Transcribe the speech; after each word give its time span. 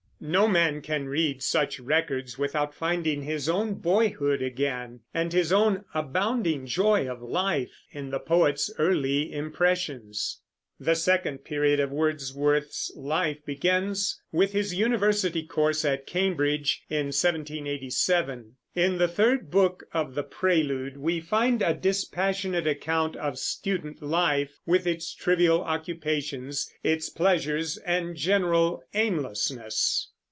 No 0.23 0.47
man 0.47 0.83
can 0.83 1.07
read 1.07 1.41
such 1.41 1.79
records 1.79 2.37
without 2.37 2.75
finding 2.75 3.23
his 3.23 3.49
own 3.49 3.73
boyhood 3.73 4.39
again, 4.39 4.99
and 5.15 5.33
his 5.33 5.51
own 5.51 5.83
abounding 5.95 6.67
joy 6.67 7.09
of 7.09 7.23
life, 7.23 7.73
in 7.89 8.11
the 8.11 8.19
poet's 8.19 8.69
early 8.77 9.33
impressions. 9.33 10.39
The 10.79 10.93
second 10.93 11.39
period 11.39 11.79
of 11.79 11.89
Wordsworth's 11.91 12.91
life 12.95 13.43
begins 13.47 14.21
with 14.31 14.51
his 14.53 14.75
university 14.75 15.41
course 15.41 15.83
at 15.83 16.05
Cambridge, 16.05 16.83
in 16.87 17.07
1787. 17.07 18.57
In 18.75 18.99
the 18.99 19.07
third 19.07 19.49
book 19.49 19.85
of 19.91 20.13
The 20.13 20.23
Prelude 20.23 20.97
we 20.97 21.19
find 21.19 21.63
a 21.63 21.73
dispassionate 21.73 22.67
account 22.67 23.15
of 23.15 23.39
student 23.39 24.03
life, 24.03 24.59
with 24.67 24.85
its 24.85 25.15
trivial 25.15 25.61
occupations, 25.63 26.71
its 26.83 27.09
pleasures 27.09 27.77
and 27.77 28.15
general 28.15 28.83
aimlessness. 28.93 30.09